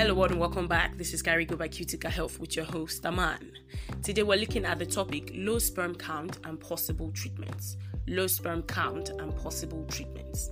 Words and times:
Hello 0.00 0.24
and 0.24 0.40
welcome 0.40 0.66
back. 0.66 0.96
This 0.96 1.12
is 1.12 1.22
Carigo 1.22 1.58
by 1.58 1.68
Cutica 1.68 2.08
Health 2.08 2.40
with 2.40 2.56
your 2.56 2.64
host, 2.64 3.04
Aman. 3.04 3.52
Today 4.02 4.22
we're 4.22 4.38
looking 4.38 4.64
at 4.64 4.78
the 4.78 4.86
topic 4.86 5.30
low 5.34 5.58
sperm 5.58 5.94
count 5.94 6.38
and 6.44 6.58
possible 6.58 7.10
treatments. 7.12 7.76
Low 8.08 8.26
sperm 8.26 8.62
count 8.62 9.10
and 9.10 9.36
possible 9.36 9.84
treatments. 9.90 10.48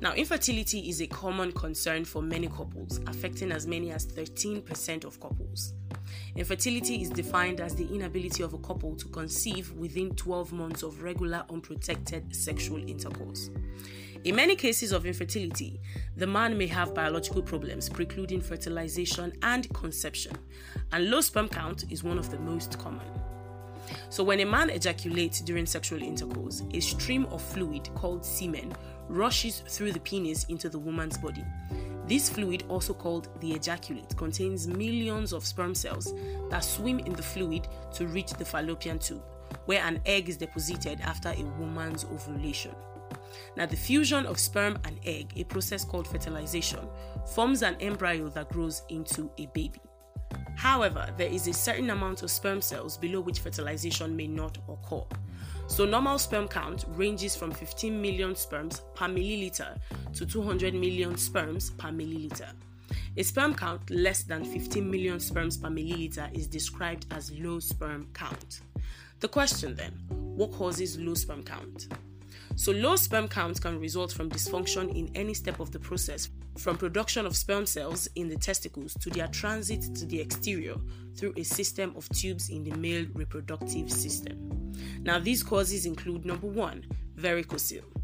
Now, 0.00 0.14
infertility 0.14 0.88
is 0.88 1.00
a 1.00 1.06
common 1.06 1.52
concern 1.52 2.04
for 2.04 2.22
many 2.22 2.48
couples, 2.48 2.98
affecting 3.06 3.52
as 3.52 3.68
many 3.68 3.92
as 3.92 4.04
13% 4.04 5.04
of 5.04 5.20
couples. 5.20 5.74
Infertility 6.34 7.02
is 7.02 7.08
defined 7.08 7.60
as 7.60 7.76
the 7.76 7.86
inability 7.86 8.42
of 8.42 8.52
a 8.52 8.58
couple 8.58 8.96
to 8.96 9.06
conceive 9.06 9.70
within 9.74 10.12
12 10.16 10.52
months 10.52 10.82
of 10.82 11.04
regular 11.04 11.44
unprotected 11.50 12.34
sexual 12.34 12.78
intercourse. 12.88 13.48
In 14.24 14.36
many 14.36 14.54
cases 14.54 14.92
of 14.92 15.04
infertility, 15.04 15.80
the 16.16 16.26
man 16.26 16.58
may 16.58 16.66
have 16.66 16.94
biological 16.94 17.42
problems 17.42 17.88
precluding 17.88 18.40
fertilization 18.40 19.32
and 19.42 19.72
conception, 19.72 20.36
and 20.92 21.10
low 21.10 21.20
sperm 21.20 21.48
count 21.48 21.84
is 21.90 22.04
one 22.04 22.18
of 22.18 22.30
the 22.30 22.38
most 22.38 22.78
common. 22.78 23.06
So, 24.10 24.22
when 24.22 24.40
a 24.40 24.44
man 24.44 24.70
ejaculates 24.70 25.40
during 25.40 25.66
sexual 25.66 26.02
intercourse, 26.02 26.62
a 26.72 26.80
stream 26.80 27.26
of 27.26 27.42
fluid 27.42 27.88
called 27.94 28.24
semen 28.24 28.74
rushes 29.08 29.62
through 29.68 29.92
the 29.92 30.00
penis 30.00 30.44
into 30.44 30.68
the 30.68 30.78
woman's 30.78 31.18
body. 31.18 31.44
This 32.06 32.28
fluid, 32.28 32.64
also 32.68 32.94
called 32.94 33.28
the 33.40 33.52
ejaculate, 33.52 34.16
contains 34.16 34.66
millions 34.66 35.32
of 35.32 35.46
sperm 35.46 35.74
cells 35.74 36.12
that 36.50 36.64
swim 36.64 36.98
in 37.00 37.12
the 37.12 37.22
fluid 37.22 37.68
to 37.94 38.06
reach 38.06 38.32
the 38.32 38.44
fallopian 38.44 38.98
tube, 38.98 39.22
where 39.66 39.82
an 39.82 40.00
egg 40.04 40.28
is 40.28 40.36
deposited 40.36 41.00
after 41.00 41.30
a 41.30 41.42
woman's 41.58 42.04
ovulation. 42.04 42.74
Now, 43.56 43.66
the 43.66 43.76
fusion 43.76 44.26
of 44.26 44.38
sperm 44.38 44.78
and 44.84 44.98
egg, 45.04 45.32
a 45.36 45.44
process 45.44 45.84
called 45.84 46.06
fertilization, 46.06 46.80
forms 47.34 47.62
an 47.62 47.76
embryo 47.80 48.28
that 48.30 48.50
grows 48.50 48.82
into 48.88 49.30
a 49.38 49.46
baby. 49.46 49.80
However, 50.56 51.08
there 51.16 51.28
is 51.30 51.48
a 51.48 51.52
certain 51.52 51.90
amount 51.90 52.22
of 52.22 52.30
sperm 52.30 52.60
cells 52.60 52.96
below 52.96 53.20
which 53.20 53.40
fertilization 53.40 54.16
may 54.16 54.26
not 54.26 54.58
occur. 54.68 55.04
So, 55.66 55.84
normal 55.84 56.18
sperm 56.18 56.48
count 56.48 56.84
ranges 56.88 57.34
from 57.34 57.52
15 57.52 58.00
million 58.00 58.34
sperms 58.34 58.82
per 58.94 59.06
milliliter 59.06 59.78
to 60.14 60.26
200 60.26 60.74
million 60.74 61.16
sperms 61.16 61.70
per 61.70 61.88
milliliter. 61.88 62.50
A 63.16 63.22
sperm 63.22 63.54
count 63.54 63.90
less 63.90 64.22
than 64.22 64.44
15 64.44 64.90
million 64.90 65.20
sperms 65.20 65.56
per 65.56 65.68
milliliter 65.68 66.34
is 66.36 66.46
described 66.46 67.06
as 67.10 67.32
low 67.32 67.58
sperm 67.58 68.08
count. 68.14 68.60
The 69.20 69.28
question 69.28 69.74
then 69.74 69.92
what 70.08 70.52
causes 70.52 70.98
low 70.98 71.14
sperm 71.14 71.42
count? 71.42 71.88
So, 72.54 72.72
low 72.72 72.96
sperm 72.96 73.28
count 73.28 73.60
can 73.60 73.80
result 73.80 74.12
from 74.12 74.28
dysfunction 74.28 74.94
in 74.94 75.10
any 75.14 75.34
step 75.34 75.58
of 75.60 75.72
the 75.72 75.78
process, 75.78 76.28
from 76.58 76.76
production 76.76 77.26
of 77.26 77.36
sperm 77.36 77.66
cells 77.66 78.08
in 78.14 78.28
the 78.28 78.36
testicles 78.36 78.94
to 78.94 79.10
their 79.10 79.28
transit 79.28 79.82
to 79.96 80.06
the 80.06 80.20
exterior 80.20 80.76
through 81.16 81.32
a 81.36 81.42
system 81.42 81.94
of 81.96 82.08
tubes 82.10 82.50
in 82.50 82.62
the 82.64 82.76
male 82.76 83.06
reproductive 83.14 83.90
system. 83.90 84.72
Now, 85.00 85.18
these 85.18 85.42
causes 85.42 85.86
include 85.86 86.24
number 86.24 86.46
one, 86.46 86.84
varicocele. 87.16 88.01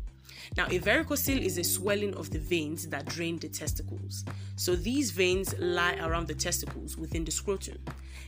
Now, 0.57 0.67
a 0.67 0.79
varicocele 0.79 1.41
is 1.41 1.59
a 1.59 1.65
swelling 1.65 2.15
of 2.15 2.31
the 2.31 2.39
veins 2.39 2.87
that 2.89 3.07
drain 3.07 3.39
the 3.39 3.49
testicles. 3.49 4.25
So, 4.57 4.77
these 4.77 5.11
veins 5.11 5.55
lie 5.59 5.97
around 5.97 6.29
the 6.29 6.35
testicles 6.35 6.97
within 6.97 7.25
the 7.25 7.31
scrotum. 7.31 7.79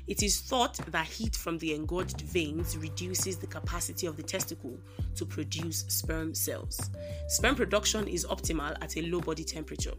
It 0.07 0.23
is 0.23 0.41
thought 0.41 0.77
that 0.89 1.07
heat 1.07 1.37
from 1.37 1.59
the 1.59 1.75
engorged 1.75 2.23
veins 2.23 2.77
reduces 2.77 3.37
the 3.39 3.47
capacity 3.47 4.07
of 4.07 4.17
the 4.17 4.23
testicle 4.23 4.79
to 5.15 5.25
produce 5.25 5.85
sperm 5.89 6.35
cells. 6.35 6.91
Sperm 7.29 7.55
production 7.55 8.09
is 8.09 8.27
optimal 8.27 8.77
at 8.83 8.97
a 8.97 9.03
low 9.03 9.21
body 9.21 9.45
temperature, 9.45 9.95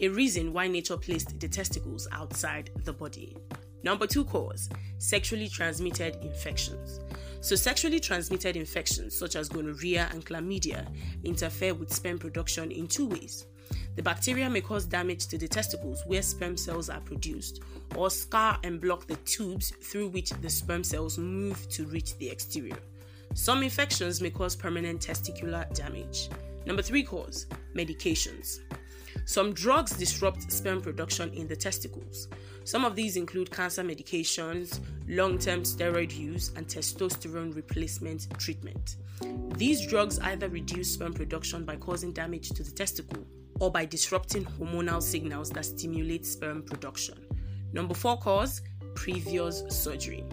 a 0.00 0.08
reason 0.08 0.52
why 0.52 0.68
nature 0.68 0.96
placed 0.96 1.38
the 1.38 1.48
testicles 1.48 2.08
outside 2.12 2.70
the 2.84 2.92
body. 2.92 3.36
Number 3.82 4.06
two 4.06 4.24
cause 4.24 4.68
sexually 4.98 5.48
transmitted 5.48 6.16
infections. 6.22 7.00
So, 7.40 7.56
sexually 7.56 7.98
transmitted 7.98 8.56
infections 8.56 9.18
such 9.18 9.34
as 9.34 9.48
gonorrhea 9.48 10.08
and 10.12 10.24
chlamydia 10.24 10.86
interfere 11.24 11.74
with 11.74 11.92
sperm 11.92 12.18
production 12.18 12.70
in 12.70 12.86
two 12.86 13.08
ways. 13.08 13.46
The 13.96 14.02
bacteria 14.02 14.48
may 14.48 14.60
cause 14.60 14.84
damage 14.84 15.26
to 15.26 15.38
the 15.38 15.48
testicles 15.48 16.02
where 16.06 16.22
sperm 16.22 16.56
cells 16.56 16.88
are 16.88 17.00
produced, 17.00 17.60
or 17.96 18.10
scar 18.10 18.58
and 18.62 18.80
block 18.80 19.06
the 19.06 19.16
tubes 19.16 19.70
through 19.70 20.08
which 20.08 20.30
the 20.30 20.48
sperm 20.48 20.84
cells 20.84 21.18
move 21.18 21.68
to 21.70 21.84
reach 21.86 22.16
the 22.18 22.28
exterior. 22.28 22.78
Some 23.34 23.62
infections 23.62 24.20
may 24.20 24.30
cause 24.30 24.54
permanent 24.54 25.00
testicular 25.00 25.72
damage. 25.74 26.28
Number 26.64 26.82
three 26.82 27.02
cause 27.02 27.46
medications. 27.74 28.60
Some 29.24 29.52
drugs 29.52 29.92
disrupt 29.92 30.50
sperm 30.50 30.80
production 30.80 31.32
in 31.32 31.46
the 31.46 31.56
testicles. 31.56 32.28
Some 32.64 32.84
of 32.84 32.96
these 32.96 33.16
include 33.16 33.50
cancer 33.50 33.82
medications, 33.82 34.80
long 35.08 35.38
term 35.38 35.62
steroid 35.62 36.16
use, 36.16 36.52
and 36.56 36.66
testosterone 36.66 37.54
replacement 37.54 38.26
treatment. 38.38 38.96
These 39.56 39.86
drugs 39.86 40.18
either 40.20 40.48
reduce 40.48 40.92
sperm 40.92 41.12
production 41.12 41.64
by 41.64 41.76
causing 41.76 42.12
damage 42.12 42.50
to 42.50 42.62
the 42.62 42.72
testicle 42.72 43.24
or 43.60 43.70
by 43.70 43.84
disrupting 43.84 44.44
hormonal 44.44 45.02
signals 45.02 45.50
that 45.50 45.64
stimulate 45.64 46.26
sperm 46.26 46.62
production. 46.62 47.18
Number 47.72 47.94
four 47.94 48.18
cause 48.18 48.62
previous 48.94 49.62
surgery. 49.68 50.24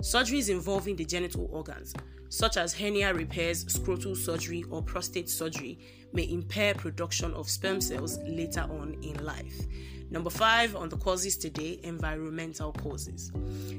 Surgeries 0.00 0.50
involving 0.50 0.96
the 0.96 1.04
genital 1.04 1.48
organs, 1.52 1.94
such 2.28 2.56
as 2.56 2.74
hernia 2.74 3.12
repairs, 3.14 3.64
scrotal 3.66 4.16
surgery, 4.16 4.64
or 4.70 4.82
prostate 4.82 5.28
surgery, 5.28 5.78
may 6.12 6.30
impair 6.30 6.74
production 6.74 7.32
of 7.34 7.48
sperm 7.48 7.80
cells 7.80 8.18
later 8.26 8.62
on 8.62 8.96
in 9.02 9.22
life. 9.24 9.66
Number 10.08 10.30
five 10.30 10.76
on 10.76 10.88
the 10.88 10.96
causes 10.96 11.36
today 11.36 11.80
environmental 11.82 12.72
causes. 12.72 13.32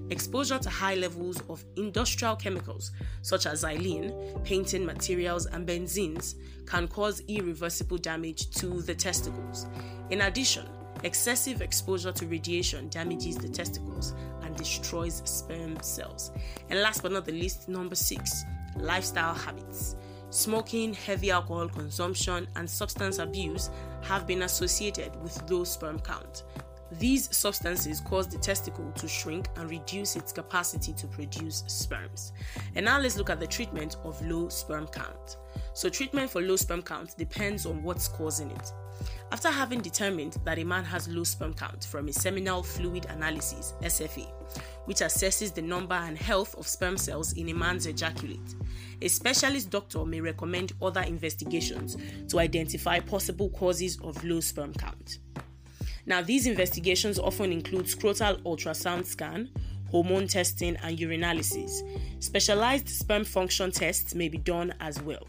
Exposure 0.10 0.60
to 0.60 0.70
high 0.70 0.96
levels 0.96 1.42
of 1.50 1.64
industrial 1.78 2.36
chemicals 2.36 2.92
such 3.22 3.46
as 3.46 3.64
xylene, 3.64 4.44
painting 4.44 4.86
materials, 4.86 5.46
and 5.46 5.66
benzenes 5.66 6.36
can 6.66 6.88
cause 6.88 7.22
irreversible 7.30 7.98
damage 7.98 8.50
to 8.52 8.82
the 8.82 8.94
testicles. 8.94 9.68
In 10.10 10.22
addition, 10.22 10.68
excessive 11.04 11.62
exposure 11.62 12.12
to 12.12 12.26
radiation 12.28 12.90
damages 12.90 13.38
the 13.38 13.50
testicles 13.50 14.14
and 14.42 14.56
destroys 14.56 15.22
sperm 15.26 15.78
cells. 15.82 16.32
And 16.70 16.82
last 16.82 17.04
but 17.04 17.12
not 17.12 17.26
the 17.26 17.32
least, 17.32 17.68
number 17.68 17.96
six, 17.96 18.44
lifestyle 18.78 19.34
habits. 19.34 19.96
Smoking, 20.30 20.94
heavy 20.94 21.32
alcohol 21.32 21.70
consumption, 21.70 22.48
and 22.56 22.70
substance 22.70 23.20
abuse 23.20 23.70
have 24.02 24.28
been 24.28 24.42
associated 24.42 25.16
with 25.22 25.50
low 25.50 25.64
sperm 25.64 26.00
count. 26.00 26.44
These 26.92 27.36
substances 27.36 28.00
cause 28.00 28.28
the 28.28 28.38
testicle 28.38 28.92
to 28.94 29.08
shrink 29.08 29.50
and 29.58 29.70
reduce 29.70 30.16
its 30.16 30.32
capacity 30.32 30.94
to 30.94 31.08
produce 31.08 31.64
sperms. 31.68 32.32
And 32.76 32.86
now 32.86 33.00
let's 33.00 33.18
look 33.18 33.30
at 33.30 33.40
the 33.40 33.48
treatment 33.48 33.98
of 34.04 34.22
low 34.26 34.50
sperm 34.50 34.88
count. 34.88 35.38
So, 35.74 35.90
treatment 35.90 36.30
for 36.30 36.42
low 36.42 36.56
sperm 36.56 36.82
count 36.82 37.18
depends 37.18 37.66
on 37.66 37.84
what's 37.84 38.08
causing 38.08 38.52
it. 38.52 38.72
After 39.32 39.50
having 39.50 39.82
determined 39.82 40.38
that 40.44 40.58
a 40.58 40.64
man 40.64 40.84
has 40.86 41.08
low 41.08 41.24
sperm 41.24 41.54
count 41.54 41.84
from 41.84 42.08
a 42.08 42.14
seminal 42.14 42.64
fluid 42.64 43.06
analysis, 43.10 43.74
SFA, 43.82 44.28
which 44.86 44.98
assesses 44.98 45.54
the 45.54 45.62
number 45.62 45.96
and 45.96 46.18
health 46.18 46.56
of 46.56 46.68
sperm 46.68 46.98
cells 46.98 47.34
in 47.34 47.50
a 47.50 47.54
man's 47.54 47.86
ejaculate, 47.86 48.56
a 49.02 49.08
specialist 49.08 49.70
doctor 49.70 50.06
may 50.06 50.22
recommend 50.22 50.74
other 50.82 51.02
investigations 51.02 51.98
to 52.30 52.40
identify 52.40 53.00
possible 53.00 53.50
causes 53.50 54.00
of 54.02 54.24
low 54.24 54.40
sperm 54.40 54.74
count. 54.74 55.20
Now, 56.08 56.22
these 56.22 56.48
investigations 56.48 57.20
often 57.20 57.52
include 57.52 57.86
scrotal 57.86 58.42
ultrasound 58.44 59.06
scan, 59.06 59.50
hormone 59.92 60.28
testing, 60.28 60.78
and 60.78 60.98
urinalysis. 60.98 61.84
Specialized 62.24 62.88
sperm 62.88 63.26
function 63.26 63.72
tests 63.72 64.16
may 64.16 64.30
be 64.30 64.38
done 64.38 64.74
as 64.80 65.02
well. 65.02 65.28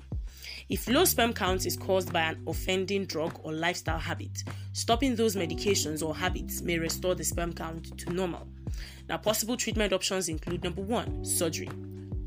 If 0.68 0.86
low 0.86 1.04
sperm 1.04 1.32
count 1.32 1.66
is 1.66 1.76
caused 1.76 2.12
by 2.12 2.20
an 2.20 2.42
offending 2.46 3.06
drug 3.06 3.40
or 3.42 3.52
lifestyle 3.52 3.98
habit, 3.98 4.44
stopping 4.72 5.16
those 5.16 5.34
medications 5.34 6.06
or 6.06 6.14
habits 6.14 6.62
may 6.62 6.78
restore 6.78 7.16
the 7.16 7.24
sperm 7.24 7.54
count 7.54 7.98
to 7.98 8.12
normal. 8.12 8.46
Now, 9.08 9.16
possible 9.16 9.56
treatment 9.56 9.92
options 9.92 10.28
include 10.28 10.62
number 10.62 10.82
one, 10.82 11.24
surgery. 11.24 11.70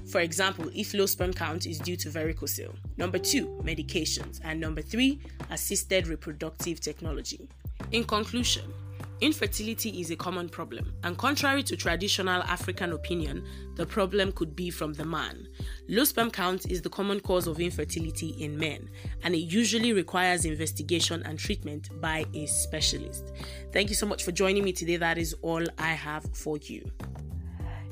For 0.08 0.20
example, 0.20 0.70
if 0.76 0.94
low 0.94 1.06
sperm 1.06 1.32
count 1.34 1.66
is 1.66 1.80
due 1.80 1.96
to 1.96 2.10
varicocele. 2.10 2.76
Number 2.98 3.18
two, 3.18 3.48
medications. 3.64 4.42
And 4.44 4.60
number 4.60 4.82
three, 4.82 5.22
assisted 5.50 6.08
reproductive 6.08 6.82
technology. 6.82 7.48
In 7.92 8.06
conclusion, 8.06 8.74
Infertility 9.22 10.02
is 10.02 10.10
a 10.10 10.16
common 10.16 10.50
problem, 10.50 10.94
and 11.04 11.16
contrary 11.16 11.62
to 11.62 11.78
traditional 11.78 12.42
African 12.42 12.92
opinion, 12.92 13.46
the 13.76 13.86
problem 13.86 14.32
could 14.32 14.56
be 14.56 14.72
from 14.72 14.94
the 14.94 15.06
man. 15.06 15.48
Low 15.88 16.06
sperm 16.06 16.32
count 16.32 16.72
is 16.72 16.82
the 16.82 16.90
common 16.90 17.20
cause 17.20 17.46
of 17.46 17.60
infertility 17.60 18.30
in 18.30 18.58
men, 18.58 18.90
and 19.22 19.36
it 19.36 19.42
usually 19.42 19.94
requires 19.94 20.46
investigation 20.46 21.22
and 21.24 21.38
treatment 21.38 21.90
by 22.02 22.26
a 22.34 22.48
specialist. 22.48 23.32
Thank 23.72 23.90
you 23.90 23.96
so 23.96 24.08
much 24.08 24.24
for 24.24 24.32
joining 24.32 24.64
me 24.64 24.74
today. 24.74 24.98
That 24.98 25.20
is 25.20 25.36
all 25.44 25.64
I 25.78 25.90
have 25.90 26.26
for 26.34 26.58
you. 26.58 26.90